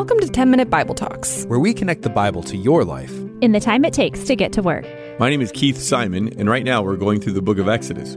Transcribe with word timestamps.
Welcome 0.00 0.20
to 0.20 0.28
10 0.30 0.50
Minute 0.50 0.70
Bible 0.70 0.94
Talks, 0.94 1.44
where 1.44 1.58
we 1.58 1.74
connect 1.74 2.00
the 2.00 2.08
Bible 2.08 2.42
to 2.44 2.56
your 2.56 2.86
life 2.86 3.12
in 3.42 3.52
the 3.52 3.60
time 3.60 3.84
it 3.84 3.92
takes 3.92 4.24
to 4.24 4.34
get 4.34 4.50
to 4.54 4.62
work. 4.62 4.86
My 5.18 5.28
name 5.28 5.42
is 5.42 5.52
Keith 5.52 5.76
Simon, 5.76 6.32
and 6.40 6.48
right 6.48 6.64
now 6.64 6.80
we're 6.80 6.96
going 6.96 7.20
through 7.20 7.34
the 7.34 7.42
book 7.42 7.58
of 7.58 7.68
Exodus. 7.68 8.16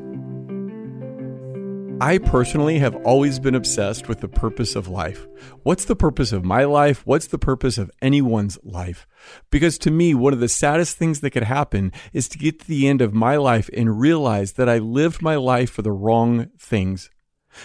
I 1.99 2.19
personally 2.19 2.79
have 2.79 2.95
always 3.05 3.37
been 3.37 3.53
obsessed 3.53 4.07
with 4.07 4.21
the 4.21 4.29
purpose 4.29 4.77
of 4.77 4.87
life. 4.87 5.27
What's 5.63 5.83
the 5.83 5.95
purpose 5.97 6.31
of 6.31 6.45
my 6.45 6.63
life? 6.63 7.05
What's 7.05 7.27
the 7.27 7.37
purpose 7.37 7.77
of 7.77 7.91
anyone's 8.01 8.57
life? 8.63 9.05
Because 9.49 9.77
to 9.79 9.91
me, 9.91 10.15
one 10.15 10.31
of 10.31 10.39
the 10.39 10.47
saddest 10.47 10.95
things 10.95 11.19
that 11.19 11.31
could 11.31 11.43
happen 11.43 11.91
is 12.13 12.29
to 12.29 12.37
get 12.37 12.61
to 12.61 12.67
the 12.69 12.87
end 12.87 13.01
of 13.01 13.13
my 13.13 13.35
life 13.35 13.69
and 13.75 13.99
realize 13.99 14.53
that 14.53 14.69
I 14.69 14.77
lived 14.77 15.21
my 15.21 15.35
life 15.35 15.71
for 15.71 15.81
the 15.81 15.91
wrong 15.91 16.47
things. 16.57 17.09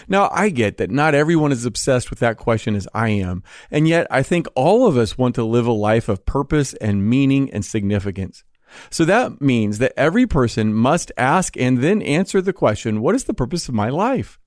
Now, 0.07 0.29
I 0.31 0.49
get 0.49 0.77
that 0.77 0.91
not 0.91 1.15
everyone 1.15 1.51
is 1.51 1.65
obsessed 1.65 2.09
with 2.09 2.19
that 2.19 2.37
question 2.37 2.75
as 2.75 2.87
I 2.93 3.09
am, 3.09 3.43
and 3.71 3.87
yet 3.87 4.07
I 4.09 4.23
think 4.23 4.47
all 4.55 4.87
of 4.87 4.97
us 4.97 5.17
want 5.17 5.35
to 5.35 5.43
live 5.43 5.67
a 5.67 5.71
life 5.71 6.09
of 6.09 6.25
purpose 6.25 6.73
and 6.75 7.09
meaning 7.09 7.51
and 7.51 7.65
significance. 7.65 8.43
So 8.89 9.05
that 9.05 9.41
means 9.41 9.79
that 9.79 9.93
every 9.97 10.27
person 10.27 10.73
must 10.73 11.11
ask 11.17 11.57
and 11.57 11.79
then 11.79 12.01
answer 12.01 12.41
the 12.41 12.53
question, 12.53 13.01
what 13.01 13.15
is 13.15 13.23
the 13.23 13.33
purpose 13.33 13.67
of 13.67 13.73
my 13.73 13.89
life? 13.89 14.39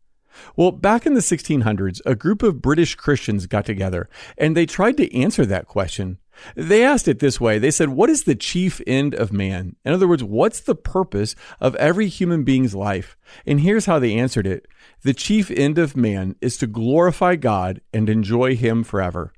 Well, 0.56 0.72
back 0.72 1.06
in 1.06 1.14
the 1.14 1.20
1600s, 1.20 2.00
a 2.06 2.14
group 2.14 2.42
of 2.42 2.62
British 2.62 2.94
Christians 2.94 3.46
got 3.46 3.66
together 3.66 4.08
and 4.38 4.56
they 4.56 4.66
tried 4.66 4.96
to 4.96 5.14
answer 5.14 5.44
that 5.46 5.66
question. 5.66 6.18
They 6.54 6.84
asked 6.84 7.08
it 7.08 7.18
this 7.18 7.40
way. 7.40 7.58
They 7.58 7.70
said, 7.70 7.90
What 7.90 8.10
is 8.10 8.24
the 8.24 8.34
chief 8.34 8.80
end 8.86 9.14
of 9.14 9.32
man? 9.32 9.76
In 9.84 9.92
other 9.92 10.08
words, 10.08 10.24
what's 10.24 10.60
the 10.60 10.74
purpose 10.74 11.34
of 11.60 11.74
every 11.76 12.08
human 12.08 12.44
being's 12.44 12.74
life? 12.74 13.16
And 13.46 13.60
here's 13.60 13.86
how 13.86 13.98
they 13.98 14.14
answered 14.14 14.46
it 14.46 14.66
The 15.02 15.14
chief 15.14 15.50
end 15.50 15.78
of 15.78 15.96
man 15.96 16.36
is 16.40 16.56
to 16.58 16.66
glorify 16.66 17.36
God 17.36 17.80
and 17.92 18.08
enjoy 18.08 18.56
Him 18.56 18.84
forever. 18.84 19.32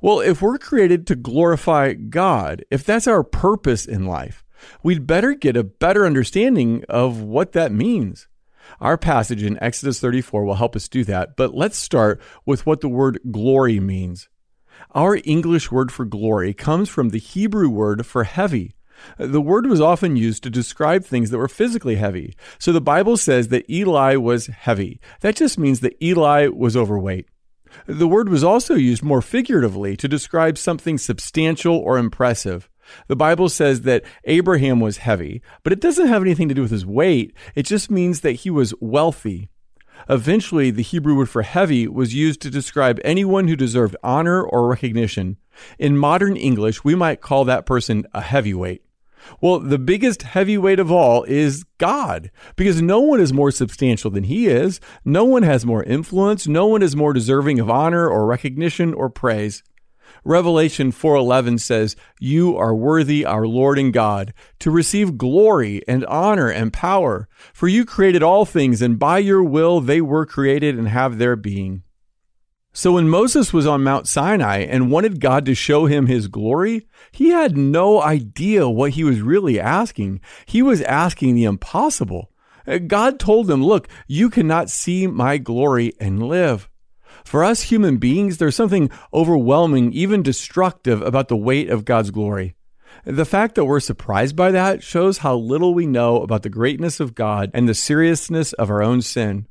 Well, 0.00 0.20
if 0.20 0.42
we're 0.42 0.58
created 0.58 1.06
to 1.06 1.16
glorify 1.16 1.94
God, 1.94 2.64
if 2.70 2.84
that's 2.84 3.06
our 3.06 3.22
purpose 3.22 3.86
in 3.86 4.06
life, 4.06 4.44
we'd 4.82 5.06
better 5.06 5.34
get 5.34 5.56
a 5.56 5.64
better 5.64 6.04
understanding 6.04 6.84
of 6.88 7.20
what 7.20 7.52
that 7.52 7.72
means. 7.72 8.28
Our 8.80 8.98
passage 8.98 9.42
in 9.42 9.62
Exodus 9.62 10.00
34 10.00 10.44
will 10.44 10.54
help 10.56 10.76
us 10.76 10.88
do 10.88 11.04
that, 11.04 11.36
but 11.36 11.54
let's 11.54 11.78
start 11.78 12.20
with 12.44 12.66
what 12.66 12.80
the 12.80 12.88
word 12.88 13.18
glory 13.30 13.80
means. 13.80 14.28
Our 14.94 15.20
English 15.24 15.70
word 15.70 15.92
for 15.92 16.04
glory 16.04 16.54
comes 16.54 16.88
from 16.88 17.10
the 17.10 17.18
Hebrew 17.18 17.68
word 17.68 18.06
for 18.06 18.24
heavy. 18.24 18.74
The 19.16 19.40
word 19.40 19.66
was 19.66 19.80
often 19.80 20.16
used 20.16 20.42
to 20.42 20.50
describe 20.50 21.04
things 21.04 21.30
that 21.30 21.38
were 21.38 21.48
physically 21.48 21.96
heavy. 21.96 22.36
So 22.58 22.72
the 22.72 22.80
Bible 22.80 23.16
says 23.16 23.48
that 23.48 23.68
Eli 23.70 24.16
was 24.16 24.46
heavy. 24.46 25.00
That 25.20 25.36
just 25.36 25.58
means 25.58 25.80
that 25.80 25.96
Eli 26.02 26.48
was 26.48 26.76
overweight. 26.76 27.26
The 27.86 28.08
word 28.08 28.28
was 28.28 28.42
also 28.42 28.74
used 28.74 29.02
more 29.02 29.22
figuratively 29.22 29.96
to 29.96 30.08
describe 30.08 30.58
something 30.58 30.98
substantial 30.98 31.76
or 31.76 31.98
impressive. 31.98 32.68
The 33.06 33.16
Bible 33.16 33.48
says 33.48 33.82
that 33.82 34.04
Abraham 34.24 34.80
was 34.80 34.98
heavy, 34.98 35.42
but 35.62 35.72
it 35.72 35.80
doesn't 35.80 36.08
have 36.08 36.22
anything 36.22 36.48
to 36.48 36.54
do 36.54 36.62
with 36.62 36.70
his 36.70 36.86
weight. 36.86 37.34
It 37.54 37.64
just 37.64 37.90
means 37.90 38.20
that 38.20 38.32
he 38.32 38.50
was 38.50 38.74
wealthy. 38.80 39.50
Eventually, 40.08 40.70
the 40.70 40.82
Hebrew 40.82 41.16
word 41.16 41.28
for 41.28 41.42
heavy 41.42 41.86
was 41.86 42.14
used 42.14 42.40
to 42.42 42.50
describe 42.50 43.00
anyone 43.04 43.48
who 43.48 43.56
deserved 43.56 43.96
honor 44.02 44.42
or 44.42 44.68
recognition. 44.68 45.36
In 45.78 45.98
modern 45.98 46.36
English, 46.36 46.84
we 46.84 46.94
might 46.94 47.20
call 47.20 47.44
that 47.44 47.66
person 47.66 48.06
a 48.12 48.20
heavyweight. 48.20 48.82
Well, 49.40 49.58
the 49.58 49.78
biggest 49.78 50.22
heavyweight 50.22 50.78
of 50.78 50.90
all 50.90 51.24
is 51.24 51.64
God, 51.78 52.30
because 52.56 52.80
no 52.80 53.00
one 53.00 53.20
is 53.20 53.32
more 53.32 53.50
substantial 53.50 54.10
than 54.10 54.24
he 54.24 54.46
is. 54.46 54.80
No 55.04 55.24
one 55.24 55.42
has 55.42 55.66
more 55.66 55.82
influence. 55.82 56.46
No 56.46 56.66
one 56.66 56.82
is 56.82 56.96
more 56.96 57.12
deserving 57.12 57.60
of 57.60 57.68
honor 57.68 58.08
or 58.08 58.26
recognition 58.26 58.94
or 58.94 59.10
praise. 59.10 59.62
Revelation 60.24 60.92
4:11 60.92 61.58
says, 61.58 61.96
"You 62.20 62.56
are 62.56 62.74
worthy, 62.74 63.24
our 63.24 63.46
Lord 63.46 63.78
and 63.78 63.92
God, 63.92 64.32
to 64.60 64.70
receive 64.70 65.18
glory 65.18 65.82
and 65.88 66.04
honor 66.06 66.48
and 66.48 66.72
power, 66.72 67.28
for 67.52 67.68
you 67.68 67.84
created 67.84 68.22
all 68.22 68.44
things 68.44 68.82
and 68.82 68.98
by 68.98 69.18
your 69.18 69.42
will 69.42 69.80
they 69.80 70.00
were 70.00 70.26
created 70.26 70.78
and 70.78 70.88
have 70.88 71.18
their 71.18 71.36
being." 71.36 71.82
So 72.72 72.92
when 72.92 73.08
Moses 73.08 73.52
was 73.52 73.66
on 73.66 73.82
Mount 73.82 74.06
Sinai 74.06 74.58
and 74.58 74.90
wanted 74.90 75.20
God 75.20 75.44
to 75.46 75.54
show 75.54 75.86
him 75.86 76.06
his 76.06 76.28
glory, 76.28 76.86
he 77.10 77.30
had 77.30 77.56
no 77.56 78.00
idea 78.00 78.68
what 78.68 78.92
he 78.92 79.02
was 79.02 79.20
really 79.20 79.58
asking. 79.58 80.20
He 80.46 80.62
was 80.62 80.82
asking 80.82 81.34
the 81.34 81.44
impossible. 81.44 82.30
Uh, 82.68 82.78
God 82.78 83.18
told 83.18 83.50
him, 83.50 83.64
Look, 83.64 83.88
you 84.06 84.30
cannot 84.30 84.70
see 84.70 85.06
my 85.06 85.38
glory 85.38 85.92
and 85.98 86.22
live. 86.22 86.68
For 87.24 87.44
us 87.44 87.62
human 87.62 87.98
beings, 87.98 88.38
there's 88.38 88.56
something 88.56 88.90
overwhelming, 89.12 89.92
even 89.92 90.22
destructive 90.22 91.02
about 91.02 91.28
the 91.28 91.36
weight 91.36 91.70
of 91.70 91.84
God's 91.84 92.10
glory. 92.10 92.54
The 93.04 93.24
fact 93.24 93.54
that 93.54 93.64
we're 93.64 93.80
surprised 93.80 94.36
by 94.36 94.50
that 94.50 94.82
shows 94.82 95.18
how 95.18 95.36
little 95.36 95.74
we 95.74 95.86
know 95.86 96.22
about 96.22 96.42
the 96.42 96.50
greatness 96.50 97.00
of 97.00 97.14
God 97.14 97.50
and 97.54 97.68
the 97.68 97.74
seriousness 97.74 98.52
of 98.54 98.70
our 98.70 98.82
own 98.82 99.02
sin. 99.02 99.46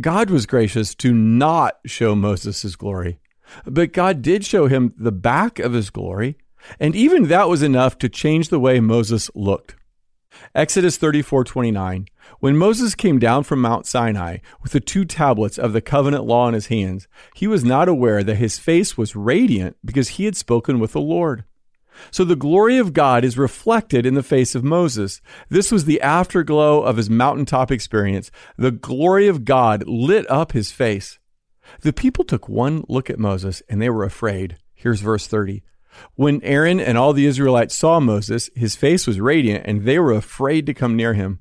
God 0.00 0.30
was 0.30 0.46
gracious 0.46 0.94
to 0.96 1.12
not 1.12 1.76
show 1.86 2.14
Moses 2.14 2.62
his 2.62 2.76
glory, 2.76 3.20
but 3.66 3.92
God 3.92 4.22
did 4.22 4.44
show 4.44 4.66
him 4.66 4.94
the 4.96 5.12
back 5.12 5.58
of 5.58 5.72
his 5.72 5.90
glory, 5.90 6.36
and 6.80 6.96
even 6.96 7.28
that 7.28 7.48
was 7.48 7.62
enough 7.62 7.98
to 7.98 8.08
change 8.08 8.48
the 8.48 8.60
way 8.60 8.80
Moses 8.80 9.30
looked. 9.34 9.76
Exodus 10.54 10.98
34:29 10.98 12.06
When 12.40 12.56
Moses 12.56 12.94
came 12.94 13.18
down 13.18 13.44
from 13.44 13.60
Mount 13.60 13.86
Sinai 13.86 14.38
with 14.62 14.72
the 14.72 14.80
two 14.80 15.04
tablets 15.04 15.58
of 15.58 15.72
the 15.72 15.80
covenant 15.80 16.24
law 16.24 16.48
in 16.48 16.54
his 16.54 16.66
hands 16.66 17.08
he 17.34 17.46
was 17.46 17.64
not 17.64 17.88
aware 17.88 18.22
that 18.22 18.36
his 18.36 18.58
face 18.58 18.96
was 18.96 19.16
radiant 19.16 19.76
because 19.84 20.10
he 20.10 20.24
had 20.24 20.36
spoken 20.36 20.78
with 20.78 20.92
the 20.92 21.00
Lord. 21.00 21.44
So 22.10 22.24
the 22.24 22.36
glory 22.36 22.78
of 22.78 22.92
God 22.92 23.24
is 23.24 23.38
reflected 23.38 24.04
in 24.04 24.14
the 24.14 24.22
face 24.22 24.54
of 24.54 24.64
Moses. 24.64 25.20
This 25.48 25.70
was 25.70 25.84
the 25.84 26.00
afterglow 26.00 26.80
of 26.82 26.96
his 26.96 27.10
mountaintop 27.10 27.70
experience. 27.70 28.30
The 28.56 28.72
glory 28.72 29.28
of 29.28 29.44
God 29.44 29.84
lit 29.86 30.28
up 30.30 30.52
his 30.52 30.72
face. 30.72 31.18
The 31.80 31.92
people 31.92 32.24
took 32.24 32.48
one 32.48 32.84
look 32.88 33.08
at 33.10 33.18
Moses 33.18 33.62
and 33.68 33.80
they 33.80 33.90
were 33.90 34.04
afraid. 34.04 34.58
Here's 34.74 35.00
verse 35.00 35.26
30. 35.26 35.62
When 36.14 36.42
Aaron 36.42 36.80
and 36.80 36.98
all 36.98 37.12
the 37.12 37.26
Israelites 37.26 37.74
saw 37.74 38.00
Moses, 38.00 38.50
his 38.54 38.76
face 38.76 39.06
was 39.06 39.20
radiant 39.20 39.64
and 39.66 39.84
they 39.84 39.98
were 39.98 40.12
afraid 40.12 40.66
to 40.66 40.74
come 40.74 40.96
near 40.96 41.14
him 41.14 41.40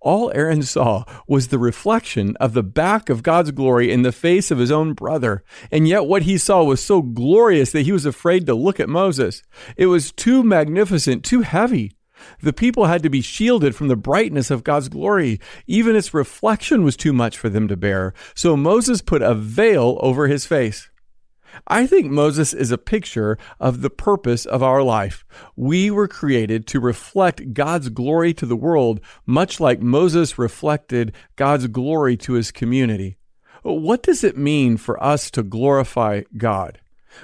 all 0.00 0.30
Aaron 0.34 0.62
saw 0.62 1.04
was 1.26 1.48
the 1.48 1.58
reflection 1.58 2.36
of 2.36 2.52
the 2.52 2.62
back 2.62 3.08
of 3.08 3.22
God's 3.22 3.50
glory 3.50 3.92
in 3.92 4.02
the 4.02 4.12
face 4.12 4.50
of 4.50 4.58
his 4.58 4.70
own 4.70 4.92
brother. 4.92 5.42
And 5.70 5.88
yet 5.88 6.06
what 6.06 6.22
he 6.22 6.38
saw 6.38 6.62
was 6.62 6.82
so 6.82 7.02
glorious 7.02 7.72
that 7.72 7.82
he 7.82 7.92
was 7.92 8.06
afraid 8.06 8.46
to 8.46 8.54
look 8.54 8.78
at 8.78 8.88
Moses. 8.88 9.42
It 9.76 9.86
was 9.86 10.12
too 10.12 10.42
magnificent, 10.42 11.24
too 11.24 11.42
heavy. 11.42 11.92
The 12.42 12.52
people 12.52 12.86
had 12.86 13.02
to 13.04 13.10
be 13.10 13.20
shielded 13.20 13.76
from 13.76 13.88
the 13.88 13.96
brightness 13.96 14.50
of 14.50 14.64
God's 14.64 14.88
glory. 14.88 15.40
Even 15.66 15.94
its 15.94 16.14
reflection 16.14 16.82
was 16.82 16.96
too 16.96 17.12
much 17.12 17.38
for 17.38 17.48
them 17.48 17.68
to 17.68 17.76
bear. 17.76 18.12
So 18.34 18.56
Moses 18.56 19.02
put 19.02 19.22
a 19.22 19.34
veil 19.34 19.98
over 20.00 20.26
his 20.26 20.44
face. 20.44 20.90
I 21.66 21.86
think 21.86 22.06
Moses 22.06 22.52
is 22.52 22.70
a 22.70 22.78
picture 22.78 23.38
of 23.58 23.80
the 23.80 23.90
purpose 23.90 24.46
of 24.46 24.62
our 24.62 24.82
life. 24.82 25.24
We 25.56 25.90
were 25.90 26.08
created 26.08 26.66
to 26.68 26.80
reflect 26.80 27.52
God's 27.54 27.88
glory 27.88 28.34
to 28.34 28.46
the 28.46 28.56
world, 28.56 29.00
much 29.26 29.60
like 29.60 29.80
Moses 29.80 30.38
reflected 30.38 31.12
God's 31.36 31.66
glory 31.68 32.16
to 32.18 32.34
his 32.34 32.50
community. 32.50 33.18
What 33.62 34.02
does 34.02 34.24
it 34.24 34.36
mean 34.36 34.76
for 34.76 35.02
us 35.02 35.30
to 35.32 35.42
glorify 35.42 36.22
God? 36.36 36.80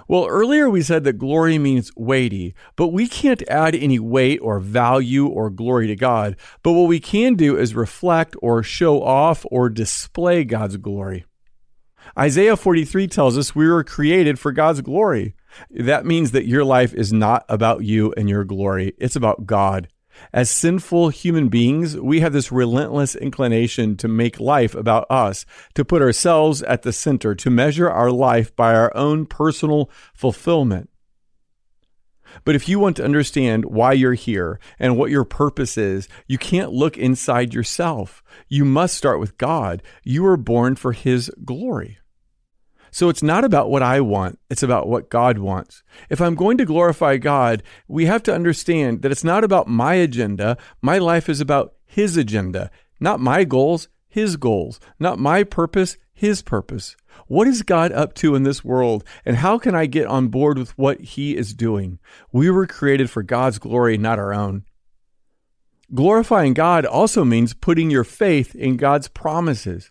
Well, 0.09 0.27
earlier 0.27 0.69
we 0.69 0.83
said 0.83 1.05
that 1.05 1.19
glory 1.19 1.59
means 1.59 1.93
weighty, 1.97 2.55
but 2.77 2.89
we 2.89 3.07
can't 3.07 3.49
add 3.49 3.75
any 3.75 3.99
weight 3.99 4.41
or 4.43 4.59
value 4.59 5.27
or 5.27 5.51
glory 5.51 5.87
to 5.89 5.97
God. 5.97 6.37
But 6.63 6.73
what 6.73 6.89
we 6.89 7.01
can 7.01 7.35
do 7.35 7.57
is 7.57 7.75
reflect 7.75 8.35
or 8.43 8.63
show 8.63 9.03
off 9.03 9.47
or 9.51 9.69
display 9.69 10.45
God's 10.45 10.77
glory. 10.79 11.25
Isaiah 12.19 12.57
43 12.57 13.09
tells 13.09 13.37
us 13.37 13.55
we 13.55 13.69
were 13.69 13.85
created 13.85 14.39
for 14.39 14.53
God's 14.53 14.81
glory. 14.81 15.35
That 15.71 16.07
means 16.07 16.33
that 16.33 16.47
your 16.47 16.65
life 16.65 16.95
is 16.95 17.13
not 17.13 17.45
about 17.49 17.85
you 17.85 18.13
and 18.17 18.29
your 18.29 18.45
glory, 18.45 18.95
it's 18.99 19.17
about 19.17 19.47
God. 19.47 19.89
As 20.33 20.51
sinful 20.51 21.09
human 21.09 21.49
beings, 21.49 21.97
we 21.97 22.21
have 22.21 22.33
this 22.33 22.53
relentless 22.53 23.15
inclination 23.17 23.97
to 23.97 24.09
make 24.09 24.39
life 24.39 24.75
about 24.75 25.07
us, 25.11 25.45
to 25.75 25.85
put 25.85 26.03
ourselves 26.03 26.63
at 26.63 26.83
the 26.83 26.93
center, 26.93 27.35
to 27.35 27.51
measure 27.51 27.91
our 27.91 28.13
life 28.13 28.55
by 28.55 28.75
our 28.75 28.95
own 28.97 29.27
personal 29.27 29.91
fulfillment. 30.15 30.89
But 32.45 32.55
if 32.55 32.69
you 32.69 32.79
want 32.79 32.97
to 32.97 33.05
understand 33.05 33.65
why 33.67 33.93
you're 33.93 34.15
here 34.15 34.59
and 34.79 34.97
what 34.97 35.11
your 35.11 35.25
purpose 35.25 35.79
is, 35.79 36.09
you 36.27 36.39
can't 36.39 36.73
look 36.73 36.97
inside 36.97 37.55
yourself. 37.55 38.23
You 38.49 38.65
must 38.65 38.97
start 38.97 39.21
with 39.21 39.39
God. 39.39 39.83
You 40.03 40.23
were 40.23 40.37
born 40.37 40.77
for 40.77 40.93
His 40.93 41.31
glory. 41.45 41.99
So 42.95 43.09
it's 43.09 43.25
not 43.25 43.45
about 43.45 43.71
what 43.71 43.83
I 43.83 44.01
want, 44.01 44.39
it's 44.49 44.63
about 44.63 44.87
what 44.87 45.11
God 45.11 45.39
wants. 45.39 45.83
If 46.09 46.21
I'm 46.21 46.37
going 46.37 46.59
to 46.59 46.65
glorify 46.65 47.17
God, 47.17 47.65
we 47.89 48.07
have 48.07 48.23
to 48.23 48.35
understand 48.35 49.03
that 49.03 49.11
it's 49.11 49.25
not 49.25 49.43
about 49.43 49.67
my 49.67 49.95
agenda. 49.95 50.57
My 50.81 50.99
life 50.99 51.29
is 51.29 51.41
about 51.41 51.75
His 51.87 52.17
agenda, 52.17 52.71
not 53.01 53.19
my 53.19 53.43
goals, 53.43 53.89
His 54.07 54.37
goals, 54.37 54.79
not 55.01 55.19
my 55.19 55.43
purpose, 55.43 55.97
His 56.13 56.41
purpose. 56.41 56.95
What 57.27 57.49
is 57.49 57.63
God 57.63 57.93
up 57.93 58.15
to 58.15 58.35
in 58.35 58.43
this 58.43 58.65
world, 58.65 59.05
and 59.25 59.37
how 59.37 59.59
can 59.59 59.75
I 59.75 59.87
get 59.87 60.07
on 60.07 60.29
board 60.29 60.59
with 60.59 60.77
what 60.77 61.01
He 61.01 61.37
is 61.37 61.55
doing? 61.55 61.99
We 62.33 62.51
were 62.51 62.67
created 62.67 63.11
for 63.11 63.23
God's 63.23 63.59
glory, 63.59 63.97
not 63.97 64.19
our 64.19 64.35
own. 64.35 64.65
Glorifying 65.93 66.55
God 66.55 66.85
also 66.87 67.25
means 67.25 67.55
putting 67.55 67.91
your 67.91 68.05
faith 68.05 68.55
in 68.55 68.77
God's 68.77 69.09
promises. 69.09 69.91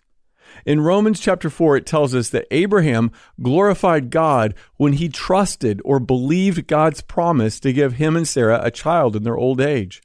In 0.66 0.80
Romans 0.80 1.20
chapter 1.20 1.50
4, 1.50 1.78
it 1.78 1.86
tells 1.86 2.14
us 2.14 2.28
that 2.30 2.46
Abraham 2.50 3.10
glorified 3.42 4.10
God 4.10 4.54
when 4.76 4.94
he 4.94 5.08
trusted 5.08 5.80
or 5.84 5.98
believed 5.98 6.66
God's 6.66 7.00
promise 7.00 7.58
to 7.60 7.72
give 7.72 7.94
him 7.94 8.16
and 8.16 8.26
Sarah 8.26 8.60
a 8.62 8.70
child 8.70 9.16
in 9.16 9.22
their 9.22 9.36
old 9.36 9.60
age. 9.60 10.02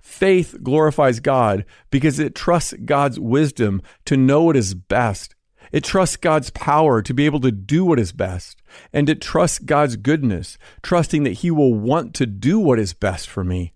Faith 0.00 0.56
glorifies 0.62 1.20
God 1.20 1.64
because 1.90 2.18
it 2.18 2.34
trusts 2.34 2.74
God's 2.84 3.18
wisdom 3.18 3.82
to 4.06 4.16
know 4.16 4.44
what 4.44 4.56
is 4.56 4.74
best. 4.74 5.34
It 5.72 5.84
trusts 5.84 6.16
God's 6.16 6.50
power 6.50 7.02
to 7.02 7.14
be 7.14 7.26
able 7.26 7.40
to 7.40 7.52
do 7.52 7.84
what 7.84 8.00
is 8.00 8.12
best. 8.12 8.62
And 8.92 9.08
it 9.08 9.20
trusts 9.20 9.58
God's 9.58 9.96
goodness, 9.96 10.58
trusting 10.82 11.24
that 11.24 11.38
He 11.38 11.50
will 11.50 11.74
want 11.74 12.14
to 12.14 12.26
do 12.26 12.58
what 12.58 12.78
is 12.78 12.92
best 12.92 13.28
for 13.28 13.44
me. 13.44 13.74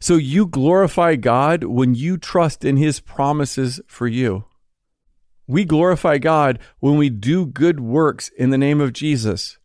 So 0.00 0.16
you 0.16 0.46
glorify 0.46 1.16
God 1.16 1.64
when 1.64 1.94
you 1.94 2.16
trust 2.16 2.64
in 2.64 2.76
His 2.76 3.00
promises 3.00 3.80
for 3.86 4.06
you. 4.06 4.44
We 5.46 5.64
glorify 5.64 6.18
God 6.18 6.58
when 6.80 6.96
we 6.96 7.10
do 7.10 7.44
good 7.44 7.80
works 7.80 8.30
in 8.30 8.50
the 8.50 8.58
name 8.58 8.80
of 8.80 8.94
Jesus. 8.94 9.58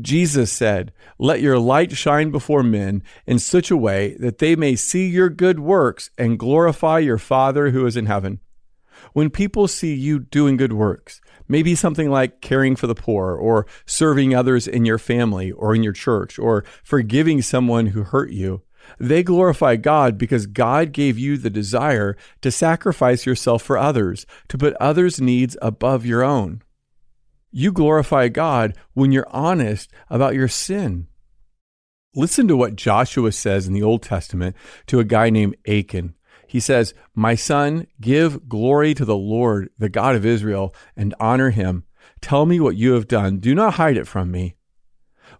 Jesus 0.00 0.50
said, 0.50 0.92
Let 1.18 1.40
your 1.40 1.58
light 1.58 1.92
shine 1.92 2.30
before 2.30 2.62
men 2.62 3.02
in 3.26 3.38
such 3.38 3.70
a 3.70 3.76
way 3.76 4.16
that 4.18 4.38
they 4.38 4.56
may 4.56 4.76
see 4.76 5.06
your 5.06 5.28
good 5.28 5.60
works 5.60 6.10
and 6.18 6.38
glorify 6.38 6.98
your 6.98 7.18
Father 7.18 7.70
who 7.70 7.86
is 7.86 7.96
in 7.96 8.06
heaven. 8.06 8.40
When 9.12 9.30
people 9.30 9.68
see 9.68 9.94
you 9.94 10.18
doing 10.18 10.56
good 10.56 10.72
works, 10.72 11.20
maybe 11.48 11.74
something 11.74 12.10
like 12.10 12.40
caring 12.40 12.76
for 12.76 12.86
the 12.86 12.94
poor 12.94 13.34
or 13.34 13.66
serving 13.86 14.34
others 14.34 14.66
in 14.66 14.84
your 14.84 14.98
family 14.98 15.52
or 15.52 15.74
in 15.74 15.82
your 15.82 15.92
church 15.92 16.38
or 16.38 16.64
forgiving 16.82 17.42
someone 17.42 17.86
who 17.86 18.02
hurt 18.04 18.30
you, 18.30 18.62
they 18.98 19.22
glorify 19.22 19.76
God 19.76 20.18
because 20.18 20.46
God 20.46 20.92
gave 20.92 21.18
you 21.18 21.36
the 21.36 21.50
desire 21.50 22.16
to 22.42 22.50
sacrifice 22.50 23.26
yourself 23.26 23.62
for 23.62 23.78
others, 23.78 24.26
to 24.48 24.58
put 24.58 24.74
others' 24.74 25.20
needs 25.20 25.56
above 25.62 26.04
your 26.04 26.22
own. 26.22 26.62
You 27.50 27.72
glorify 27.72 28.28
God 28.28 28.76
when 28.94 29.12
you're 29.12 29.28
honest 29.30 29.90
about 30.10 30.34
your 30.34 30.48
sin. 30.48 31.06
Listen 32.16 32.46
to 32.48 32.56
what 32.56 32.76
Joshua 32.76 33.32
says 33.32 33.66
in 33.66 33.72
the 33.72 33.82
Old 33.82 34.02
Testament 34.02 34.54
to 34.86 35.00
a 35.00 35.04
guy 35.04 35.30
named 35.30 35.56
Achan. 35.66 36.14
He 36.46 36.60
says, 36.60 36.94
My 37.14 37.34
son, 37.34 37.86
give 38.00 38.48
glory 38.48 38.94
to 38.94 39.04
the 39.04 39.16
Lord, 39.16 39.70
the 39.78 39.88
God 39.88 40.14
of 40.14 40.26
Israel, 40.26 40.74
and 40.96 41.14
honor 41.18 41.50
him. 41.50 41.84
Tell 42.20 42.46
me 42.46 42.60
what 42.60 42.76
you 42.76 42.92
have 42.92 43.08
done. 43.08 43.38
Do 43.38 43.54
not 43.54 43.74
hide 43.74 43.96
it 43.96 44.06
from 44.06 44.30
me. 44.30 44.56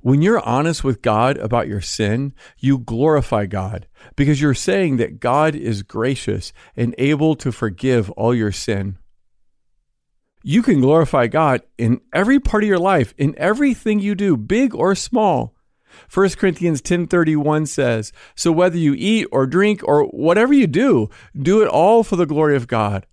When 0.00 0.20
you're 0.20 0.46
honest 0.46 0.84
with 0.84 1.00
God 1.00 1.38
about 1.38 1.66
your 1.66 1.80
sin, 1.80 2.34
you 2.58 2.78
glorify 2.78 3.46
God 3.46 3.86
because 4.16 4.40
you're 4.40 4.52
saying 4.52 4.98
that 4.98 5.18
God 5.18 5.54
is 5.54 5.82
gracious 5.82 6.52
and 6.76 6.94
able 6.98 7.36
to 7.36 7.50
forgive 7.50 8.10
all 8.10 8.34
your 8.34 8.52
sin. 8.52 8.98
You 10.42 10.62
can 10.62 10.82
glorify 10.82 11.26
God 11.28 11.62
in 11.78 12.02
every 12.12 12.38
part 12.38 12.64
of 12.64 12.68
your 12.68 12.78
life, 12.78 13.14
in 13.16 13.34
everything 13.38 13.98
you 13.98 14.14
do, 14.14 14.36
big 14.36 14.74
or 14.74 14.94
small. 14.94 15.54
1 16.08 16.36
Corinthians 16.36 16.80
10:31 16.80 17.66
says, 17.66 18.12
"So 18.34 18.52
whether 18.52 18.78
you 18.78 18.94
eat 18.96 19.26
or 19.32 19.46
drink 19.46 19.80
or 19.84 20.04
whatever 20.04 20.52
you 20.52 20.66
do, 20.66 21.08
do 21.36 21.62
it 21.62 21.68
all 21.68 22.02
for 22.02 22.16
the 22.16 22.26
glory 22.26 22.56
of 22.56 22.68
God." 22.68 23.06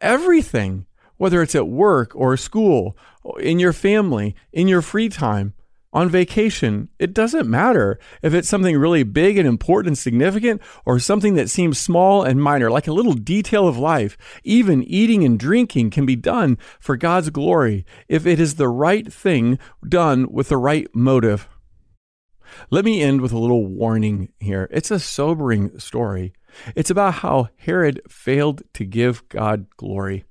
Everything, 0.00 0.86
whether 1.16 1.42
it's 1.42 1.54
at 1.54 1.68
work 1.68 2.12
or 2.14 2.36
school, 2.36 2.96
in 3.38 3.58
your 3.58 3.72
family, 3.72 4.34
in 4.52 4.68
your 4.68 4.82
free 4.82 5.08
time, 5.08 5.54
on 5.92 6.08
vacation, 6.08 6.88
it 6.98 7.12
doesn't 7.12 7.48
matter 7.48 7.98
if 8.22 8.32
it's 8.32 8.48
something 8.48 8.78
really 8.78 9.02
big 9.02 9.36
and 9.36 9.46
important 9.46 9.88
and 9.88 9.98
significant 9.98 10.62
or 10.86 10.98
something 10.98 11.34
that 11.34 11.50
seems 11.50 11.78
small 11.78 12.22
and 12.22 12.42
minor, 12.42 12.70
like 12.70 12.88
a 12.88 12.92
little 12.92 13.12
detail 13.12 13.68
of 13.68 13.76
life. 13.76 14.16
Even 14.42 14.82
eating 14.84 15.22
and 15.22 15.38
drinking 15.38 15.90
can 15.90 16.06
be 16.06 16.16
done 16.16 16.56
for 16.80 16.96
God's 16.96 17.28
glory 17.28 17.84
if 18.08 18.26
it 18.26 18.40
is 18.40 18.54
the 18.54 18.68
right 18.68 19.12
thing 19.12 19.58
done 19.86 20.26
with 20.30 20.48
the 20.48 20.56
right 20.56 20.88
motive. 20.94 21.46
Let 22.70 22.84
me 22.84 23.02
end 23.02 23.20
with 23.20 23.32
a 23.32 23.38
little 23.38 23.66
warning 23.66 24.32
here. 24.40 24.68
It's 24.70 24.90
a 24.90 25.00
sobering 25.00 25.78
story. 25.78 26.32
It's 26.76 26.90
about 26.90 27.14
how 27.14 27.48
Herod 27.56 28.00
failed 28.08 28.62
to 28.74 28.84
give 28.84 29.28
God 29.28 29.66
glory. 29.76 30.24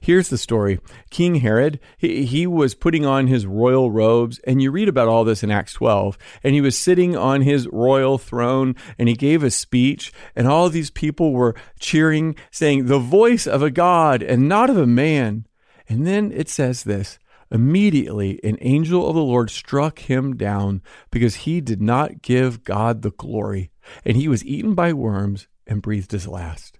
Here's 0.00 0.28
the 0.28 0.38
story 0.38 0.80
King 1.10 1.36
Herod, 1.36 1.80
he, 1.96 2.24
he, 2.24 2.46
was 2.46 2.74
putting 2.74 3.06
on 3.06 3.26
his 3.26 3.46
royal 3.46 3.90
robes, 3.90 4.38
and 4.40 4.60
you 4.60 4.70
read 4.70 4.88
about 4.88 5.08
all 5.08 5.24
this 5.24 5.42
in 5.42 5.50
Acts 5.50 5.74
12. 5.74 6.18
And 6.42 6.54
he 6.54 6.60
was 6.60 6.78
sitting 6.78 7.16
on 7.16 7.42
his 7.42 7.68
royal 7.68 8.18
throne, 8.18 8.74
and 8.98 9.08
he 9.08 9.14
gave 9.14 9.42
a 9.42 9.50
speech, 9.50 10.12
and 10.34 10.46
all 10.46 10.68
these 10.68 10.90
people 10.90 11.32
were 11.32 11.54
cheering, 11.78 12.36
saying, 12.50 12.86
The 12.86 12.98
voice 12.98 13.46
of 13.46 13.62
a 13.62 13.70
God 13.70 14.22
and 14.22 14.48
not 14.48 14.70
of 14.70 14.76
a 14.76 14.86
man. 14.86 15.46
And 15.88 16.06
then 16.06 16.32
it 16.32 16.48
says 16.48 16.84
this 16.84 17.18
Immediately, 17.50 18.40
an 18.42 18.58
angel 18.60 19.08
of 19.08 19.14
the 19.14 19.22
Lord 19.22 19.50
struck 19.50 20.00
him 20.00 20.36
down 20.36 20.82
because 21.10 21.36
he 21.36 21.60
did 21.60 21.80
not 21.80 22.22
give 22.22 22.64
God 22.64 23.02
the 23.02 23.12
glory, 23.12 23.70
and 24.04 24.16
he 24.16 24.28
was 24.28 24.44
eaten 24.44 24.74
by 24.74 24.92
worms 24.92 25.46
and 25.66 25.82
breathed 25.82 26.12
his 26.12 26.26
last. 26.26 26.78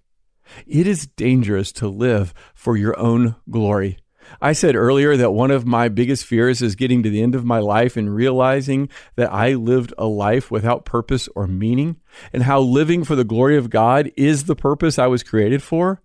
It 0.66 0.86
is 0.86 1.06
dangerous 1.06 1.72
to 1.72 1.88
live 1.88 2.34
for 2.54 2.76
your 2.76 2.98
own 2.98 3.36
glory. 3.50 3.98
I 4.40 4.52
said 4.54 4.74
earlier 4.74 5.16
that 5.16 5.30
one 5.30 5.52
of 5.52 5.66
my 5.66 5.88
biggest 5.88 6.24
fears 6.24 6.60
is 6.60 6.74
getting 6.74 7.02
to 7.04 7.10
the 7.10 7.22
end 7.22 7.36
of 7.36 7.44
my 7.44 7.60
life 7.60 7.96
and 7.96 8.12
realizing 8.12 8.88
that 9.14 9.32
I 9.32 9.54
lived 9.54 9.94
a 9.96 10.06
life 10.06 10.50
without 10.50 10.84
purpose 10.84 11.28
or 11.36 11.46
meaning, 11.46 11.96
and 12.32 12.42
how 12.42 12.60
living 12.60 13.04
for 13.04 13.14
the 13.14 13.24
glory 13.24 13.56
of 13.56 13.70
God 13.70 14.10
is 14.16 14.44
the 14.44 14.56
purpose 14.56 14.98
I 14.98 15.06
was 15.06 15.22
created 15.22 15.62
for. 15.62 16.02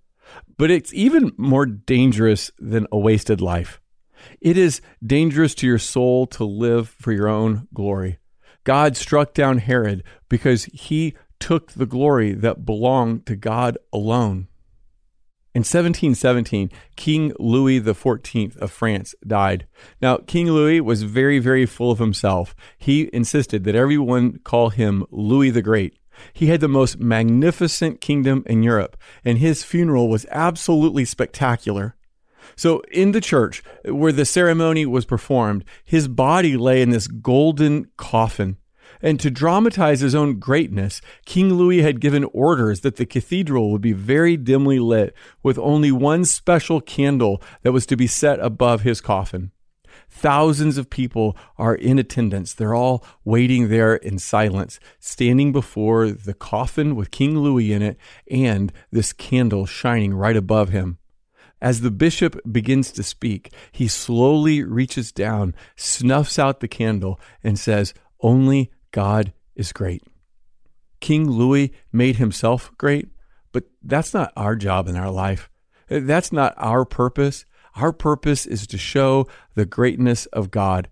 But 0.57 0.69
it's 0.69 0.93
even 0.93 1.31
more 1.37 1.65
dangerous 1.65 2.51
than 2.59 2.87
a 2.91 2.97
wasted 2.97 3.41
life. 3.41 3.80
It 4.39 4.57
is 4.57 4.81
dangerous 5.05 5.55
to 5.55 5.67
your 5.67 5.79
soul 5.79 6.27
to 6.27 6.43
live 6.43 6.89
for 6.89 7.11
your 7.11 7.27
own 7.27 7.67
glory. 7.73 8.19
God 8.63 8.95
struck 8.95 9.33
down 9.33 9.57
Herod 9.57 10.03
because 10.29 10.65
he 10.65 11.15
took 11.39 11.71
the 11.71 11.85
glory 11.85 12.33
that 12.33 12.65
belonged 12.65 13.25
to 13.25 13.35
God 13.35 13.77
alone. 13.91 14.47
In 15.53 15.61
1717, 15.61 16.69
King 16.95 17.33
Louis 17.37 17.81
XIV 17.81 18.55
of 18.57 18.71
France 18.71 19.13
died. 19.27 19.67
Now, 20.01 20.17
King 20.17 20.49
Louis 20.49 20.79
was 20.79 21.03
very, 21.03 21.39
very 21.39 21.65
full 21.65 21.91
of 21.91 21.99
himself. 21.99 22.55
He 22.77 23.09
insisted 23.11 23.65
that 23.65 23.75
everyone 23.75 24.39
call 24.45 24.69
him 24.69 25.05
Louis 25.11 25.49
the 25.49 25.61
Great. 25.61 25.97
He 26.31 26.47
had 26.47 26.61
the 26.61 26.69
most 26.69 26.99
magnificent 26.99 27.99
kingdom 27.99 28.43
in 28.45 28.63
Europe, 28.63 28.95
and 29.25 29.39
his 29.39 29.63
funeral 29.63 30.07
was 30.07 30.25
absolutely 30.29 31.03
spectacular. 31.03 31.95
So, 32.55 32.81
in 32.91 33.11
the 33.11 33.21
church 33.21 33.63
where 33.85 34.11
the 34.11 34.25
ceremony 34.25 34.85
was 34.85 35.05
performed, 35.05 35.65
his 35.83 36.07
body 36.07 36.57
lay 36.57 36.81
in 36.81 36.89
this 36.89 37.07
golden 37.07 37.87
coffin. 37.97 38.57
And 39.01 39.19
to 39.19 39.31
dramatize 39.31 40.01
his 40.01 40.13
own 40.13 40.39
greatness, 40.39 41.01
King 41.25 41.55
Louis 41.55 41.81
had 41.81 42.01
given 42.01 42.23
orders 42.25 42.81
that 42.81 42.97
the 42.97 43.05
cathedral 43.05 43.71
would 43.71 43.81
be 43.81 43.93
very 43.93 44.37
dimly 44.37 44.79
lit 44.79 45.15
with 45.41 45.57
only 45.57 45.91
one 45.91 46.23
special 46.25 46.81
candle 46.81 47.41
that 47.63 47.71
was 47.71 47.85
to 47.87 47.95
be 47.95 48.07
set 48.07 48.39
above 48.39 48.81
his 48.81 49.01
coffin. 49.01 49.51
Thousands 50.09 50.77
of 50.77 50.89
people 50.89 51.37
are 51.57 51.73
in 51.73 51.97
attendance. 51.97 52.53
They're 52.53 52.75
all 52.75 53.03
waiting 53.23 53.69
there 53.69 53.95
in 53.95 54.19
silence, 54.19 54.79
standing 54.99 55.51
before 55.51 56.11
the 56.11 56.33
coffin 56.33 56.95
with 56.95 57.11
King 57.11 57.39
Louis 57.39 57.71
in 57.71 57.81
it 57.81 57.97
and 58.29 58.71
this 58.91 59.13
candle 59.13 59.65
shining 59.65 60.13
right 60.13 60.35
above 60.35 60.69
him. 60.69 60.97
As 61.61 61.81
the 61.81 61.91
bishop 61.91 62.39
begins 62.51 62.91
to 62.93 63.03
speak, 63.03 63.53
he 63.71 63.87
slowly 63.87 64.63
reaches 64.63 65.11
down, 65.11 65.53
snuffs 65.75 66.39
out 66.39 66.59
the 66.59 66.67
candle, 66.67 67.19
and 67.43 67.59
says, 67.59 67.93
Only 68.19 68.71
God 68.91 69.31
is 69.55 69.71
great. 69.71 70.03
King 70.99 71.29
Louis 71.29 71.71
made 71.91 72.15
himself 72.15 72.71
great, 72.77 73.09
but 73.51 73.65
that's 73.83 74.13
not 74.13 74.33
our 74.35 74.55
job 74.55 74.87
in 74.87 74.95
our 74.95 75.11
life. 75.11 75.49
That's 75.87 76.31
not 76.31 76.53
our 76.57 76.83
purpose. 76.83 77.45
Our 77.75 77.93
purpose 77.93 78.45
is 78.45 78.65
to 78.67 78.77
show 78.77 79.27
the 79.55 79.65
greatness 79.65 80.25
of 80.27 80.51
God. 80.51 80.89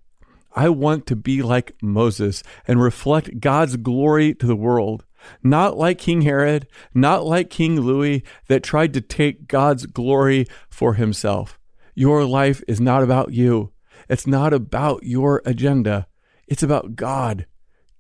I 0.56 0.70
want 0.70 1.06
to 1.08 1.16
be 1.16 1.42
like 1.42 1.76
Moses 1.82 2.44
and 2.68 2.82
reflect 2.82 3.40
God's 3.40 3.78
glory 3.78 4.34
to 4.36 4.46
the 4.46 4.56
world. 4.56 5.06
Not 5.44 5.78
like 5.78 5.98
King 5.98 6.22
Herod, 6.22 6.68
not 6.94 7.26
like 7.26 7.50
King 7.50 7.80
Louis 7.80 8.24
that 8.48 8.64
tried 8.64 8.94
to 8.94 9.02
take 9.02 9.48
God's 9.48 9.86
glory 9.86 10.46
for 10.70 10.96
himself. 10.96 11.60
Your 11.96 12.26
life 12.26 12.64
is 12.68 12.80
not 12.80 13.04
about 13.04 13.34
you. 13.34 13.72
It's 14.08 14.26
not 14.26 14.54
about 14.54 15.04
your 15.04 15.42
agenda. 15.46 16.08
It's 16.48 16.64
about 16.64 16.96
God. 16.96 17.46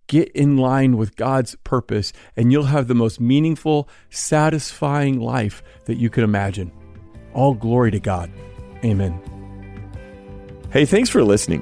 Get 0.07 0.29
in 0.29 0.57
line 0.57 0.97
with 0.97 1.15
God's 1.15 1.55
purpose, 1.63 2.11
and 2.35 2.51
you'll 2.51 2.63
have 2.63 2.87
the 2.87 2.95
most 2.95 3.19
meaningful, 3.19 3.87
satisfying 4.09 5.19
life 5.19 5.61
that 5.85 5.97
you 5.97 6.09
could 6.09 6.23
imagine. 6.23 6.71
All 7.33 7.53
glory 7.53 7.91
to 7.91 7.99
God. 7.99 8.31
Amen. 8.83 9.21
Hey, 10.71 10.85
thanks 10.85 11.09
for 11.09 11.23
listening. 11.23 11.61